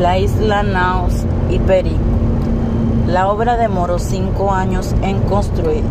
[0.00, 1.12] la isla Naos
[1.50, 1.98] y Perico.
[3.06, 5.82] La obra demoró cinco años en construir,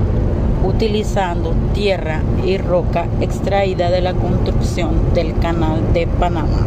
[0.64, 6.66] utilizando tierra y roca extraída de la construcción del Canal de Panamá.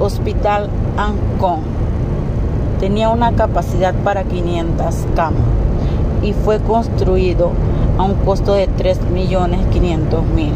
[0.00, 1.60] Hospital Ancón
[2.80, 5.42] tenía una capacidad para 500 camas
[6.22, 7.52] y fue construido
[7.98, 10.50] a un costo de 3.500.000.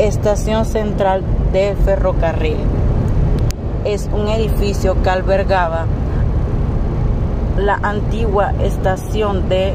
[0.00, 1.22] Estación Central
[1.54, 2.75] del Ferrocarril.
[3.86, 5.86] Es un edificio que albergaba
[7.56, 9.74] la antigua estación de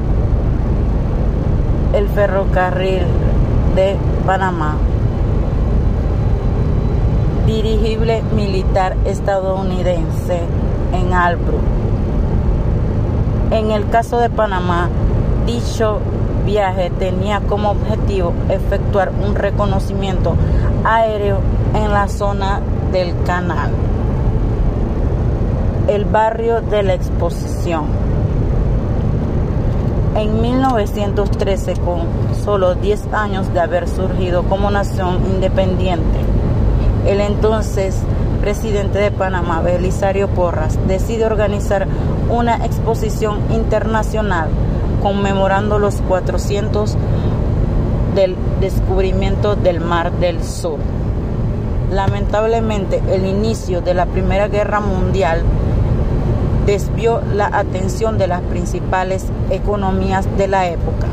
[1.94, 3.04] el ferrocarril
[3.74, 4.76] de Panamá.
[7.48, 10.42] Dirigible militar estadounidense
[10.92, 11.62] en Albrook.
[13.52, 14.90] En el caso de Panamá,
[15.46, 16.00] dicho
[16.46, 20.36] viaje tenía como objetivo efectuar un reconocimiento
[20.84, 21.40] aéreo
[21.74, 22.60] en la zona
[22.92, 23.72] del canal,
[25.92, 27.84] el barrio de la exposición.
[30.16, 32.04] En 1913, con
[32.46, 36.20] solo 10 años de haber surgido como nación independiente,
[37.06, 37.98] el entonces
[38.40, 41.88] presidente de Panamá, Belisario Porras, decide organizar
[42.30, 44.48] una exposición internacional
[45.02, 46.96] conmemorando los 400
[48.16, 50.80] del descubrimiento del Mar del Sur.
[51.92, 55.44] Lamentablemente, el inicio de la Primera Guerra Mundial
[56.66, 61.08] desvió la atención de las principales economías de la época.